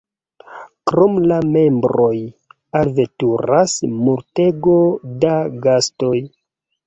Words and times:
Krom 0.91 1.17
la 1.31 1.35
membroj 1.55 2.13
alveturas 2.79 3.75
multego 3.97 4.79
da 5.25 5.35
gastoj. 5.67 6.17